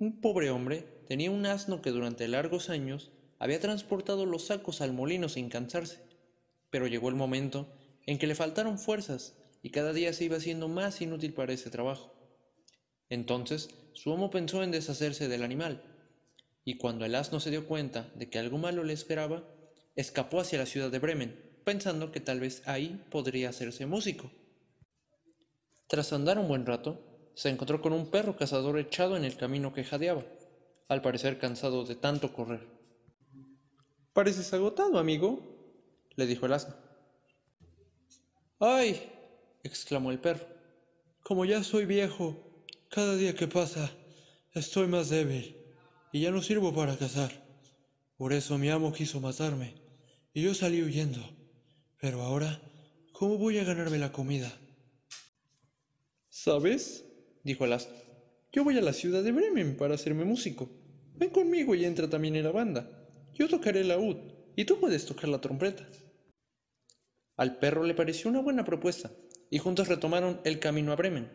Un 0.00 0.22
pobre 0.22 0.48
hombre 0.48 0.80
tenía 1.06 1.30
un 1.30 1.44
asno 1.44 1.82
que 1.82 1.90
durante 1.90 2.26
largos 2.26 2.70
años 2.70 3.10
había 3.38 3.60
transportado 3.60 4.24
los 4.24 4.46
sacos 4.46 4.80
al 4.80 4.94
molino 4.94 5.28
sin 5.28 5.50
cansarse, 5.50 6.00
pero 6.70 6.86
llegó 6.86 7.10
el 7.10 7.16
momento 7.16 7.70
en 8.06 8.16
que 8.16 8.26
le 8.26 8.34
faltaron 8.34 8.78
fuerzas 8.78 9.36
y 9.62 9.68
cada 9.68 9.92
día 9.92 10.14
se 10.14 10.24
iba 10.24 10.38
haciendo 10.38 10.68
más 10.68 11.02
inútil 11.02 11.34
para 11.34 11.52
ese 11.52 11.68
trabajo. 11.68 12.14
Entonces 13.10 13.68
su 13.92 14.10
amo 14.10 14.30
pensó 14.30 14.62
en 14.62 14.70
deshacerse 14.70 15.28
del 15.28 15.42
animal, 15.42 15.82
y 16.64 16.78
cuando 16.78 17.04
el 17.04 17.14
asno 17.14 17.38
se 17.38 17.50
dio 17.50 17.66
cuenta 17.66 18.10
de 18.14 18.30
que 18.30 18.38
algo 18.38 18.56
malo 18.56 18.84
le 18.84 18.94
esperaba, 18.94 19.46
escapó 19.96 20.40
hacia 20.40 20.60
la 20.60 20.66
ciudad 20.66 20.90
de 20.90 20.98
Bremen, 20.98 21.60
pensando 21.64 22.10
que 22.10 22.20
tal 22.20 22.40
vez 22.40 22.62
ahí 22.66 23.04
podría 23.10 23.50
hacerse 23.50 23.84
músico. 23.84 24.32
Tras 25.88 26.14
andar 26.14 26.38
un 26.38 26.48
buen 26.48 26.64
rato, 26.64 27.09
se 27.40 27.48
encontró 27.48 27.80
con 27.80 27.94
un 27.94 28.10
perro 28.10 28.36
cazador 28.36 28.78
echado 28.78 29.16
en 29.16 29.24
el 29.24 29.34
camino 29.34 29.72
que 29.72 29.82
jadeaba, 29.82 30.22
al 30.88 31.00
parecer 31.00 31.38
cansado 31.38 31.86
de 31.86 31.94
tanto 31.94 32.34
correr. 32.34 32.68
Pareces 34.12 34.52
agotado, 34.52 34.98
amigo, 34.98 35.40
le 36.16 36.26
dijo 36.26 36.44
el 36.44 36.52
asno. 36.52 36.74
¡Ay! 38.58 39.10
exclamó 39.62 40.10
el 40.10 40.18
perro. 40.18 40.44
Como 41.22 41.46
ya 41.46 41.64
soy 41.64 41.86
viejo, 41.86 42.36
cada 42.90 43.16
día 43.16 43.34
que 43.34 43.48
pasa 43.48 43.90
estoy 44.52 44.86
más 44.86 45.08
débil 45.08 45.56
y 46.12 46.20
ya 46.20 46.30
no 46.30 46.42
sirvo 46.42 46.74
para 46.74 46.98
cazar. 46.98 47.32
Por 48.18 48.34
eso 48.34 48.58
mi 48.58 48.68
amo 48.68 48.92
quiso 48.92 49.18
matarme 49.18 49.76
y 50.34 50.42
yo 50.42 50.52
salí 50.52 50.82
huyendo. 50.82 51.22
Pero 51.98 52.20
ahora, 52.20 52.60
¿cómo 53.12 53.38
voy 53.38 53.56
a 53.56 53.64
ganarme 53.64 53.96
la 53.96 54.12
comida? 54.12 54.52
¿Sabes? 56.28 57.06
Dijo 57.44 57.64
el 57.64 57.72
asno. 57.72 57.94
Yo 58.52 58.64
voy 58.64 58.76
a 58.78 58.82
la 58.82 58.92
ciudad 58.92 59.22
de 59.22 59.32
Bremen 59.32 59.76
para 59.76 59.94
hacerme 59.94 60.24
músico. 60.24 60.70
Ven 61.14 61.30
conmigo 61.30 61.74
y 61.74 61.84
entra 61.84 62.08
también 62.08 62.36
en 62.36 62.44
la 62.44 62.50
banda. 62.50 62.90
Yo 63.34 63.48
tocaré 63.48 63.80
el 63.80 63.88
laúd 63.88 64.16
y 64.56 64.64
tú 64.64 64.80
puedes 64.80 65.06
tocar 65.06 65.28
la 65.28 65.40
trompeta. 65.40 65.86
Al 67.36 67.58
perro 67.58 67.84
le 67.84 67.94
pareció 67.94 68.30
una 68.30 68.40
buena 68.40 68.64
propuesta 68.64 69.10
y 69.50 69.58
juntos 69.58 69.88
retomaron 69.88 70.40
el 70.44 70.58
camino 70.58 70.92
a 70.92 70.96
Bremen. 70.96 71.30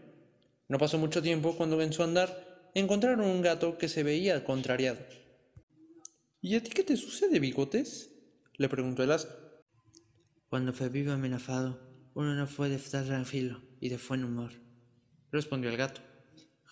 No 0.68 0.78
pasó 0.78 0.98
mucho 0.98 1.22
tiempo 1.22 1.56
cuando 1.56 1.82
en 1.82 1.94
su 1.94 2.04
andar 2.04 2.70
encontraron 2.74 3.26
un 3.26 3.42
gato 3.42 3.78
que 3.78 3.88
se 3.88 4.04
veía 4.04 4.44
contrariado. 4.44 5.00
¿Y 6.42 6.56
a 6.56 6.62
ti 6.64 6.70
qué 6.72 6.84
te 6.84 6.98
sucede, 6.98 7.40
bigotes? 7.40 8.12
le 8.58 8.70
preguntó 8.70 9.04
el 9.04 9.12
asno. 9.12 9.32
Cuando 10.50 10.74
fue 10.74 10.90
vivo 10.90 11.12
amenazado, 11.12 11.80
uno 12.14 12.36
no 12.36 12.48
puede 12.48 12.76
estar 12.76 13.06
tranquilo 13.06 13.62
y 13.80 13.90
de 13.90 13.98
buen 13.98 14.24
humor, 14.24 14.52
respondió 15.36 15.70
el 15.70 15.78
gato. 15.78 16.02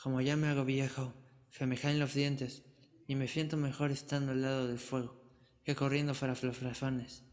Como 0.01 0.21
ya 0.21 0.35
me 0.35 0.47
hago 0.47 0.65
viejo, 0.65 1.13
se 1.49 1.65
me 1.67 1.77
caen 1.77 1.99
los 1.99 2.13
dientes 2.13 2.63
y 3.07 3.15
me 3.15 3.27
siento 3.27 3.57
mejor 3.57 3.91
estando 3.91 4.31
al 4.31 4.41
lado 4.41 4.67
del 4.67 4.79
fuego 4.79 5.21
que 5.63 5.75
corriendo 5.75 6.13
para 6.13 6.35
los 6.41 6.61
razones. 6.61 7.23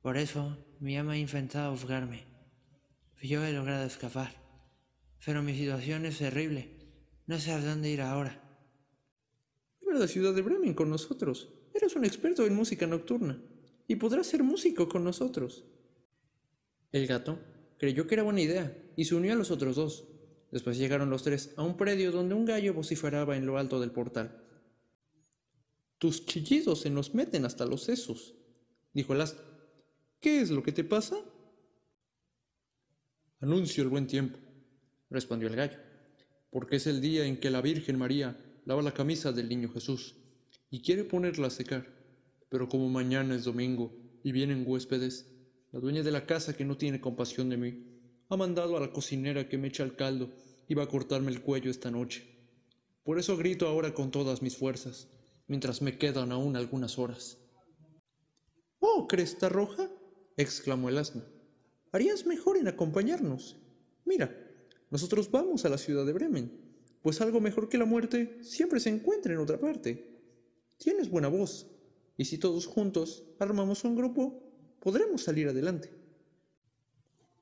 Por 0.00 0.16
eso 0.16 0.58
mi 0.80 0.96
ama 0.96 1.12
ha 1.12 1.18
intentado 1.18 1.70
ahogarme. 1.70 2.24
Yo 3.22 3.44
he 3.44 3.52
logrado 3.52 3.84
escapar, 3.84 4.34
pero 5.24 5.42
mi 5.42 5.54
situación 5.56 6.06
es 6.06 6.18
terrible. 6.18 6.70
No 7.26 7.38
sé 7.38 7.52
a 7.52 7.60
dónde 7.60 7.90
ir 7.90 8.00
ahora. 8.00 8.42
Ven 9.80 9.96
a 9.96 9.98
la 10.00 10.08
ciudad 10.08 10.34
de 10.34 10.42
Bremen 10.42 10.74
con 10.74 10.90
nosotros. 10.90 11.48
Eres 11.72 11.94
un 11.94 12.04
experto 12.04 12.44
en 12.46 12.54
música 12.54 12.86
nocturna 12.86 13.40
y 13.86 13.96
podrás 13.96 14.26
ser 14.26 14.42
músico 14.42 14.88
con 14.88 15.04
nosotros. 15.04 15.64
El 16.90 17.06
gato 17.06 17.38
creyó 17.78 18.06
que 18.06 18.14
era 18.14 18.22
buena 18.22 18.40
idea 18.40 18.76
y 18.96 19.04
se 19.04 19.14
unió 19.14 19.32
a 19.32 19.36
los 19.36 19.50
otros 19.50 19.76
dos. 19.76 20.08
Después 20.52 20.76
llegaron 20.76 21.08
los 21.08 21.22
tres 21.22 21.54
a 21.56 21.62
un 21.62 21.78
predio 21.78 22.12
donde 22.12 22.34
un 22.34 22.44
gallo 22.44 22.74
vociferaba 22.74 23.36
en 23.36 23.46
lo 23.46 23.56
alto 23.56 23.80
del 23.80 23.90
portal. 23.90 24.38
Tus 25.98 26.26
chillidos 26.26 26.82
se 26.82 26.90
nos 26.90 27.14
meten 27.14 27.46
hasta 27.46 27.64
los 27.64 27.82
sesos, 27.84 28.34
dijo 28.92 29.14
el 29.14 29.22
asno. 29.22 29.40
¿Qué 30.20 30.42
es 30.42 30.50
lo 30.50 30.62
que 30.62 30.72
te 30.72 30.84
pasa? 30.84 31.16
Anuncio 33.40 33.82
el 33.82 33.88
buen 33.88 34.06
tiempo, 34.06 34.38
respondió 35.08 35.48
el 35.48 35.56
gallo, 35.56 35.78
porque 36.50 36.76
es 36.76 36.86
el 36.86 37.00
día 37.00 37.24
en 37.24 37.38
que 37.38 37.50
la 37.50 37.62
Virgen 37.62 37.98
María 37.98 38.38
lava 38.66 38.82
la 38.82 38.94
camisa 38.94 39.32
del 39.32 39.48
niño 39.48 39.72
Jesús 39.72 40.16
y 40.70 40.82
quiere 40.82 41.04
ponerla 41.04 41.46
a 41.46 41.50
secar. 41.50 41.86
Pero 42.50 42.68
como 42.68 42.90
mañana 42.90 43.34
es 43.34 43.44
domingo 43.44 43.96
y 44.22 44.32
vienen 44.32 44.64
huéspedes, 44.66 45.32
la 45.72 45.80
dueña 45.80 46.02
de 46.02 46.12
la 46.12 46.26
casa, 46.26 46.54
que 46.54 46.66
no 46.66 46.76
tiene 46.76 47.00
compasión 47.00 47.48
de 47.48 47.56
mí, 47.56 47.91
ha 48.32 48.36
mandado 48.38 48.78
a 48.78 48.80
la 48.80 48.90
cocinera 48.90 49.46
que 49.46 49.58
me 49.58 49.68
echa 49.68 49.82
el 49.82 49.94
caldo 49.94 50.30
y 50.66 50.72
va 50.72 50.84
a 50.84 50.88
cortarme 50.88 51.30
el 51.30 51.42
cuello 51.42 51.70
esta 51.70 51.90
noche. 51.90 52.24
Por 53.04 53.18
eso 53.18 53.36
grito 53.36 53.68
ahora 53.68 53.92
con 53.92 54.10
todas 54.10 54.40
mis 54.40 54.56
fuerzas, 54.56 55.06
mientras 55.48 55.82
me 55.82 55.98
quedan 55.98 56.32
aún 56.32 56.56
algunas 56.56 56.98
horas. 56.98 57.36
¡Oh, 58.78 59.06
cresta 59.06 59.50
roja! 59.50 59.90
exclamó 60.38 60.88
el 60.88 60.96
asno. 60.96 61.22
Harías 61.90 62.24
mejor 62.24 62.56
en 62.56 62.68
acompañarnos. 62.68 63.58
Mira, 64.06 64.34
nosotros 64.88 65.30
vamos 65.30 65.66
a 65.66 65.68
la 65.68 65.76
ciudad 65.76 66.06
de 66.06 66.14
Bremen, 66.14 66.58
pues 67.02 67.20
algo 67.20 67.38
mejor 67.38 67.68
que 67.68 67.76
la 67.76 67.84
muerte 67.84 68.38
siempre 68.42 68.80
se 68.80 68.88
encuentra 68.88 69.34
en 69.34 69.40
otra 69.40 69.60
parte. 69.60 70.22
Tienes 70.78 71.10
buena 71.10 71.28
voz, 71.28 71.66
y 72.16 72.24
si 72.24 72.38
todos 72.38 72.64
juntos 72.64 73.24
armamos 73.38 73.84
un 73.84 73.94
grupo, 73.94 74.42
podremos 74.80 75.22
salir 75.22 75.48
adelante. 75.48 76.01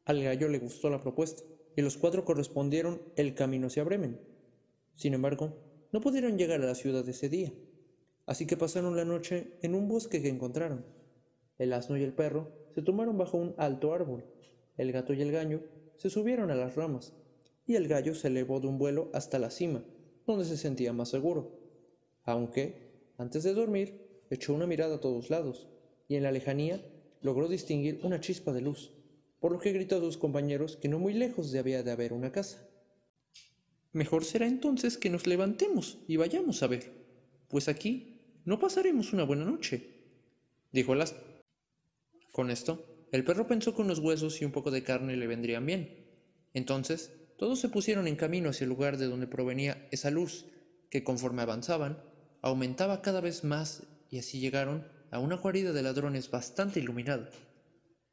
Al 0.05 0.23
gallo 0.23 0.49
le 0.49 0.59
gustó 0.59 0.91
la 0.91 1.01
propuesta 1.01 1.43
y 1.77 1.83
los 1.83 1.97
cuatro 1.97 2.25
correspondieron 2.25 3.01
el 3.17 3.35
camino 3.35 3.69
hacia 3.69 3.85
Bremen. 3.85 4.21
Sin 4.95 5.15
embargo, 5.15 5.57
no 5.93 6.01
pudieron 6.01 6.39
llegar 6.39 6.61
a 6.61 6.67
la 6.67 6.75
ciudad 6.75 7.09
ese 7.09 7.29
día, 7.29 7.53
así 8.27 8.47
que 8.47 8.57
pasaron 8.57 8.97
la 8.97 9.05
noche 9.05 9.59
en 9.63 9.75
un 9.75 9.89
bosque 9.89 10.23
que 10.23 10.29
encontraron. 10.29 10.85
El 11.59 11.73
asno 11.73 11.97
y 11.97 12.03
el 12.03 12.13
perro 12.13 12.53
se 12.75 12.83
tomaron 12.83 13.19
bajo 13.19 13.37
un 13.37 13.55
alto 13.57 13.93
árbol, 13.93 14.25
el 14.77 14.93
gato 14.93 15.13
y 15.13 15.23
el 15.23 15.33
gallo 15.33 15.63
se 15.97 16.11
subieron 16.11 16.51
a 16.51 16.55
las 16.55 16.77
ramas, 16.77 17.13
y 17.67 17.75
el 17.77 17.89
gallo 17.89 18.15
se 18.15 18.29
elevó 18.29 18.61
de 18.61 18.69
un 18.69 18.79
vuelo 18.79 19.11
hasta 19.13 19.39
la 19.39 19.51
cima, 19.51 19.85
donde 20.27 20.45
se 20.45 20.57
sentía 20.57 20.93
más 20.93 21.09
seguro, 21.09 21.61
aunque, 22.25 23.13
antes 23.19 23.43
de 23.43 23.53
dormir, 23.53 24.25
echó 24.31 24.55
una 24.55 24.67
mirada 24.67 24.97
a 24.97 25.01
todos 25.01 25.31
lados, 25.31 25.69
y 26.09 26.17
en 26.17 26.23
la 26.23 26.33
lejanía 26.33 26.81
logró 27.21 27.49
distinguir 27.49 28.01
una 28.03 28.21
chispa 28.21 28.53
de 28.53 28.63
luz, 28.63 28.93
por 29.41 29.53
lo 29.53 29.59
que 29.59 29.73
gritó 29.73 29.97
a 29.97 30.01
sus 30.01 30.19
compañeros 30.19 30.77
que 30.77 30.89
no 30.89 30.99
muy 30.99 31.15
lejos 31.15 31.51
debía 31.51 31.83
de 31.83 31.91
haber 31.91 32.13
una 32.13 32.31
casa. 32.31 32.69
Mejor 33.93 34.25
será 34.25 34.47
entonces 34.47 34.99
que 34.99 35.11
nos 35.11 35.27
levantemos 35.27 35.99
y 36.07 36.17
vayamos 36.17 36.63
a 36.63 36.69
ver, 36.69 36.93
pues 37.49 37.69
aquí 37.69 38.21
no 38.45 38.61
pasaremos 38.61 39.13
una 39.13 39.25
buena 39.25 39.45
noche, 39.45 39.89
dijo 40.71 40.93
el 40.93 41.01
asno. 41.01 41.19
Con 42.33 42.51
esto, 42.51 43.07
el 43.11 43.25
perro 43.25 43.49
pensó 43.49 43.75
que 43.75 43.83
unos 43.83 43.99
huesos 43.99 44.41
y 44.41 44.45
un 44.45 44.53
poco 44.53 44.71
de 44.71 44.85
carne 44.85 45.17
le 45.17 45.27
vendrían 45.27 45.67
bien. 45.67 46.07
Entonces, 46.55 47.13
todos 47.39 47.59
se 47.59 47.69
pusieron 47.69 48.07
en 48.07 48.17
camino 48.17 48.51
hacia 48.51 48.65
el 48.65 48.71
lugar 48.71 48.99
de 48.99 49.07
donde 49.07 49.27
provenía 49.27 49.89
esa 49.91 50.11
luz, 50.11 50.47
que 50.91 51.03
conforme 51.03 51.43
avanzaban, 51.43 52.03
aumentaba 52.43 53.03
cada 53.03 53.21
vez 53.21 53.45
más 53.45 53.83
y 54.11 54.19
así 54.19 54.41
llegaron 54.41 54.87
a 55.11 55.19
una 55.19 55.37
guarida 55.37 55.73
de 55.73 55.83
ladrones 55.83 56.31
bastante 56.31 56.81
iluminada. 56.81 57.31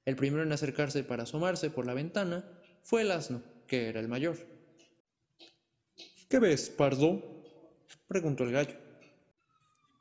El 0.08 0.16
primero 0.16 0.42
en 0.42 0.54
acercarse 0.54 1.04
para 1.04 1.24
asomarse 1.24 1.70
por 1.70 1.86
la 1.86 1.94
ventana 1.94 2.50
fue 2.82 3.02
el 3.02 3.12
asno, 3.12 3.44
que 3.68 3.90
era 3.90 4.00
el 4.00 4.08
mayor. 4.08 4.38
¿Qué 6.30 6.40
ves, 6.40 6.70
pardo? 6.70 7.44
preguntó 8.08 8.46
el 8.46 8.54
gallo. 8.54 8.78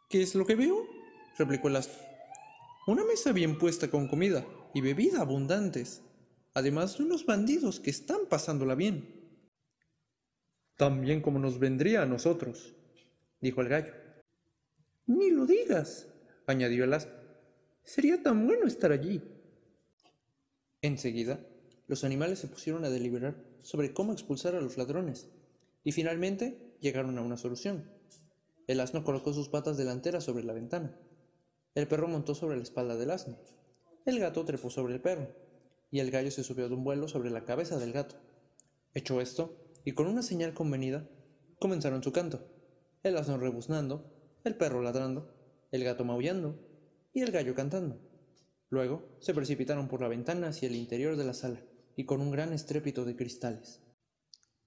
¿Qué 0.09 0.23
es 0.23 0.37
lo 0.37 0.47
que 0.47 0.55
veo? 0.55 0.87
replicó 1.37 1.67
el 1.67 1.75
asno. 1.75 1.95
Una 2.87 3.03
mesa 3.03 3.33
bien 3.33 3.59
puesta 3.59 3.91
con 3.91 4.07
comida 4.07 4.47
y 4.75 4.81
bebida 4.81 5.23
abundantes, 5.23 6.03
además 6.55 6.99
de 6.99 7.03
unos 7.03 7.27
bandidos 7.27 7.81
que 7.81 7.91
están 7.91 8.27
pasándola 8.31 8.77
bien. 8.77 9.43
Tan 10.77 11.01
bien 11.01 11.21
como 11.21 11.41
nos 11.41 11.59
vendría 11.59 12.03
a 12.03 12.07
nosotros, 12.07 12.77
dijo 13.41 13.61
el 13.61 13.69
gallo. 13.69 13.93
Ni 15.07 15.33
lo 15.33 15.47
digas, 15.47 16.07
añadió 16.47 16.85
el 16.85 16.95
asno. 16.95 17.13
Sería 17.83 18.23
tan 18.23 18.47
bueno 18.47 18.69
estar 18.69 18.93
allí. 18.93 19.33
Enseguida, 20.87 21.41
los 21.89 22.05
animales 22.05 22.39
se 22.39 22.47
pusieron 22.47 22.85
a 22.85 22.91
deliberar 22.91 23.43
sobre 23.63 23.93
cómo 23.93 24.13
expulsar 24.13 24.55
a 24.55 24.61
los 24.61 24.79
ladrones, 24.79 25.29
y 25.83 25.91
finalmente 25.91 26.77
llegaron 26.81 27.19
a 27.19 27.23
una 27.23 27.37
solución. 27.37 27.91
El 28.69 28.79
asno 28.79 29.03
colocó 29.03 29.33
sus 29.33 29.49
patas 29.49 29.77
delanteras 29.77 30.23
sobre 30.23 30.45
la 30.45 30.53
ventana. 30.53 30.97
El 31.75 31.89
perro 31.89 32.07
montó 32.07 32.37
sobre 32.37 32.57
la 32.57 32.63
espalda 32.63 32.97
del 32.97 33.11
asno. 33.11 33.37
El 34.05 34.21
gato 34.21 34.45
trepó 34.45 34.71
sobre 34.71 34.95
el 34.95 35.01
perro, 35.01 35.35
y 35.91 35.99
el 35.99 36.13
gallo 36.13 36.31
se 36.31 36.45
subió 36.45 36.69
de 36.69 36.77
un 36.77 36.85
vuelo 36.85 37.09
sobre 37.09 37.31
la 37.31 37.45
cabeza 37.45 37.81
del 37.81 37.93
gato. 37.93 38.15
Hecho 38.95 39.21
esto, 39.21 39.57
y 39.85 39.91
con 39.91 40.07
una 40.07 40.23
señal 40.23 40.55
convenida, 40.55 41.09
comenzaron 41.59 42.05
su 42.05 42.13
canto. 42.13 42.47
El 43.03 43.17
asno 43.17 43.39
rebuznando, 43.39 44.09
el 44.45 44.55
perro 44.55 44.83
ladrando, 44.83 45.35
el 45.73 45.83
gato 45.83 46.05
maullando 46.05 46.61
y 47.13 47.23
el 47.23 47.33
gallo 47.33 47.57
cantando. 47.57 47.99
Luego 48.69 49.17
se 49.21 49.35
precipitaron 49.35 49.89
por 49.89 50.01
la 50.01 50.09
ventana 50.09 50.49
hacia 50.49 50.69
el 50.69 50.77
interior 50.77 51.17
de 51.17 51.25
la 51.25 51.35
sala 51.35 51.63
y 51.97 52.05
con 52.05 52.21
un 52.21 52.31
gran 52.31 52.53
estrépito 52.53 53.05
de 53.05 53.17
cristales. 53.17 53.81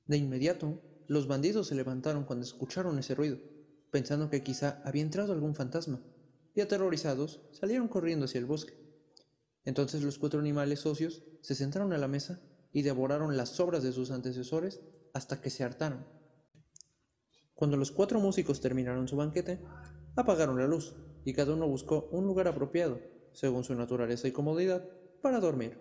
De 0.05 0.17
inmediato, 0.17 0.81
los 1.07 1.27
bandidos 1.27 1.67
se 1.67 1.75
levantaron 1.75 2.23
cuando 2.23 2.45
escucharon 2.45 2.97
ese 2.97 3.15
ruido 3.15 3.37
pensando 3.91 4.29
que 4.29 4.43
quizá 4.43 4.81
había 4.85 5.01
entrado 5.01 5.33
algún 5.33 5.55
fantasma, 5.55 6.01
y 6.55 6.61
aterrorizados 6.61 7.41
salieron 7.51 7.87
corriendo 7.87 8.25
hacia 8.25 8.39
el 8.39 8.45
bosque. 8.45 8.73
Entonces 9.65 10.03
los 10.03 10.17
cuatro 10.17 10.39
animales 10.39 10.79
socios 10.79 11.23
se 11.41 11.55
sentaron 11.55 11.93
a 11.93 11.97
la 11.97 12.07
mesa 12.07 12.41
y 12.71 12.81
devoraron 12.81 13.37
las 13.37 13.49
sobras 13.49 13.83
de 13.83 13.91
sus 13.91 14.11
antecesores 14.11 14.81
hasta 15.13 15.41
que 15.41 15.49
se 15.49 15.63
hartaron. 15.63 16.05
Cuando 17.53 17.77
los 17.77 17.91
cuatro 17.91 18.19
músicos 18.19 18.61
terminaron 18.61 19.07
su 19.07 19.15
banquete, 19.15 19.59
apagaron 20.15 20.57
la 20.57 20.67
luz 20.67 20.95
y 21.25 21.33
cada 21.33 21.53
uno 21.53 21.67
buscó 21.67 22.09
un 22.11 22.25
lugar 22.25 22.47
apropiado, 22.47 22.99
según 23.39 23.63
su 23.63 23.73
naturaleza 23.73 24.27
y 24.27 24.33
comodidad, 24.33 24.83
para 25.21 25.39
dormir. 25.39 25.77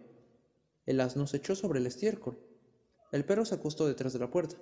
El 0.87 1.00
asno 1.00 1.26
se 1.26 1.38
echó 1.38 1.56
sobre 1.56 1.81
el 1.81 1.88
estiércol. 1.88 2.38
El 3.10 3.25
perro 3.25 3.44
se 3.44 3.56
acostó 3.56 3.88
detrás 3.88 4.12
de 4.12 4.20
la 4.20 4.31
puerta. 4.31 4.55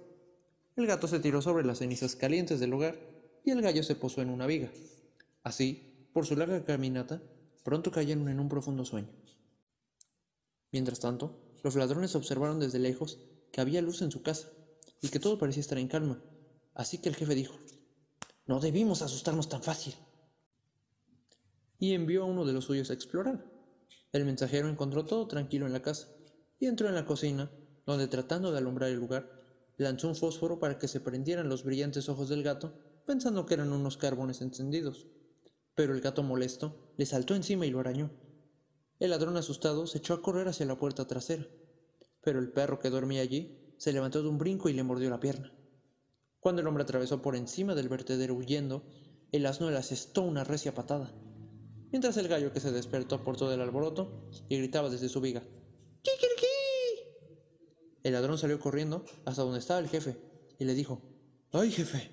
El 0.76 0.86
gato 0.86 1.06
se 1.06 1.20
tiró 1.20 1.42
sobre 1.42 1.66
las 1.66 1.80
cenizas 1.80 2.16
calientes 2.16 2.58
del 2.58 2.72
hogar 2.72 2.98
y 3.44 3.50
el 3.50 3.60
gallo 3.60 3.82
se 3.82 3.96
posó 3.96 4.22
en 4.22 4.30
una 4.30 4.46
viga. 4.46 4.70
Así, 5.42 6.08
por 6.14 6.24
su 6.24 6.36
larga 6.36 6.64
caminata, 6.64 7.22
pronto 7.64 7.90
cayeron 7.90 8.30
en 8.30 8.40
un 8.40 8.48
profundo 8.48 8.86
sueño. 8.86 9.10
Mientras 10.72 10.98
tanto, 10.98 11.38
los 11.62 11.76
ladrones 11.76 12.14
observaron 12.14 12.60
desde 12.60 12.78
lejos 12.78 13.18
que 13.52 13.60
había 13.60 13.82
luz 13.82 14.00
en 14.00 14.10
su 14.10 14.22
casa 14.22 14.48
y 15.02 15.10
que 15.10 15.20
todo 15.20 15.36
parecía 15.36 15.60
estar 15.60 15.76
en 15.76 15.88
calma. 15.88 16.22
Así 16.72 16.96
que 16.96 17.10
el 17.10 17.16
jefe 17.16 17.34
dijo, 17.34 17.58
no 18.46 18.58
debimos 18.58 19.02
asustarnos 19.02 19.50
tan 19.50 19.62
fácil. 19.62 19.94
Y 21.78 21.92
envió 21.92 22.22
a 22.22 22.26
uno 22.26 22.44
de 22.44 22.52
los 22.52 22.64
suyos 22.64 22.90
a 22.90 22.94
explorar. 22.94 23.44
El 24.12 24.24
mensajero 24.24 24.68
encontró 24.68 25.04
todo 25.04 25.26
tranquilo 25.26 25.66
en 25.66 25.72
la 25.72 25.82
casa 25.82 26.08
y 26.58 26.66
entró 26.66 26.88
en 26.88 26.94
la 26.94 27.04
cocina, 27.04 27.50
donde 27.84 28.08
tratando 28.08 28.50
de 28.50 28.58
alumbrar 28.58 28.90
el 28.90 28.98
lugar, 28.98 29.30
lanzó 29.76 30.08
un 30.08 30.16
fósforo 30.16 30.58
para 30.58 30.78
que 30.78 30.88
se 30.88 31.00
prendieran 31.00 31.48
los 31.48 31.64
brillantes 31.64 32.08
ojos 32.08 32.28
del 32.28 32.42
gato, 32.42 32.74
pensando 33.04 33.46
que 33.46 33.54
eran 33.54 33.72
unos 33.72 33.96
carbones 33.96 34.40
encendidos. 34.40 35.06
Pero 35.74 35.94
el 35.94 36.00
gato 36.00 36.22
molesto 36.22 36.92
le 36.96 37.06
saltó 37.06 37.34
encima 37.34 37.66
y 37.66 37.70
lo 37.70 37.80
arañó. 37.80 38.10
El 38.98 39.10
ladrón 39.10 39.36
asustado 39.36 39.86
se 39.86 39.98
echó 39.98 40.14
a 40.14 40.22
correr 40.22 40.48
hacia 40.48 40.64
la 40.64 40.78
puerta 40.78 41.06
trasera, 41.06 41.46
pero 42.22 42.38
el 42.38 42.50
perro 42.50 42.78
que 42.78 42.88
dormía 42.88 43.20
allí 43.20 43.74
se 43.76 43.92
levantó 43.92 44.22
de 44.22 44.28
un 44.28 44.38
brinco 44.38 44.70
y 44.70 44.72
le 44.72 44.82
mordió 44.82 45.10
la 45.10 45.20
pierna. 45.20 45.52
Cuando 46.40 46.62
el 46.62 46.68
hombre 46.68 46.84
atravesó 46.84 47.20
por 47.20 47.36
encima 47.36 47.74
del 47.74 47.90
vertedero 47.90 48.34
huyendo, 48.34 48.84
el 49.32 49.44
asno 49.44 49.70
le 49.70 49.76
asestó 49.76 50.22
una 50.22 50.44
recia 50.44 50.74
patada, 50.74 51.12
mientras 51.96 52.18
el 52.18 52.28
gallo 52.28 52.52
que 52.52 52.60
se 52.60 52.72
despertó 52.72 53.24
por 53.24 53.38
todo 53.38 53.54
el 53.54 53.60
alboroto 53.62 54.28
y 54.50 54.58
gritaba 54.58 54.90
desde 54.90 55.08
su 55.08 55.22
viga 55.22 55.42
¡Kikiriki! 56.02 56.46
El 58.02 58.12
ladrón 58.12 58.36
salió 58.36 58.60
corriendo 58.60 59.06
hasta 59.24 59.40
donde 59.40 59.60
estaba 59.60 59.80
el 59.80 59.88
jefe 59.88 60.18
y 60.58 60.66
le 60.66 60.74
dijo 60.74 61.00
¡Ay, 61.52 61.70
jefe! 61.70 62.10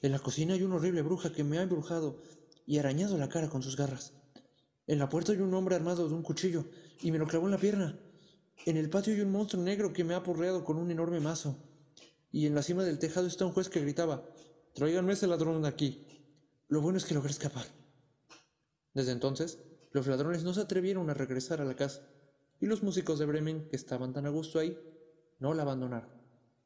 En 0.00 0.12
la 0.12 0.18
cocina 0.18 0.54
hay 0.54 0.62
una 0.62 0.76
horrible 0.76 1.02
bruja 1.02 1.30
que 1.30 1.44
me 1.44 1.58
ha 1.58 1.62
embrujado 1.62 2.22
y 2.64 2.78
arañado 2.78 3.18
la 3.18 3.28
cara 3.28 3.50
con 3.50 3.62
sus 3.62 3.76
garras. 3.76 4.14
En 4.86 4.98
la 4.98 5.10
puerta 5.10 5.32
hay 5.32 5.40
un 5.40 5.52
hombre 5.52 5.76
armado 5.76 6.08
de 6.08 6.14
un 6.14 6.22
cuchillo 6.22 6.64
y 7.02 7.12
me 7.12 7.18
lo 7.18 7.26
clavó 7.26 7.48
en 7.48 7.52
la 7.52 7.58
pierna. 7.58 7.98
En 8.64 8.78
el 8.78 8.88
patio 8.88 9.12
hay 9.12 9.20
un 9.20 9.30
monstruo 9.30 9.62
negro 9.62 9.92
que 9.92 10.04
me 10.04 10.14
ha 10.14 10.22
porreado 10.22 10.64
con 10.64 10.78
un 10.78 10.90
enorme 10.90 11.20
mazo. 11.20 11.54
Y 12.32 12.46
en 12.46 12.54
la 12.54 12.62
cima 12.62 12.82
del 12.82 12.98
tejado 12.98 13.26
está 13.26 13.44
un 13.44 13.52
juez 13.52 13.68
que 13.68 13.82
gritaba, 13.82 14.24
tráiganme 14.74 15.12
ese 15.12 15.26
ladrón 15.26 15.60
de 15.60 15.68
aquí. 15.68 16.06
Lo 16.68 16.80
bueno 16.80 16.96
es 16.96 17.04
que 17.04 17.12
logré 17.12 17.30
escapar. 17.30 17.66
Desde 18.98 19.12
entonces, 19.12 19.60
los 19.92 20.08
ladrones 20.08 20.42
no 20.42 20.52
se 20.52 20.62
atrevieron 20.62 21.08
a 21.08 21.14
regresar 21.14 21.60
a 21.60 21.64
la 21.64 21.76
casa, 21.76 22.02
y 22.58 22.66
los 22.66 22.82
músicos 22.82 23.20
de 23.20 23.26
Bremen, 23.26 23.68
que 23.68 23.76
estaban 23.76 24.12
tan 24.12 24.26
a 24.26 24.28
gusto 24.28 24.58
ahí, 24.58 24.76
no 25.38 25.54
la 25.54 25.62
abandonaron. 25.62 26.17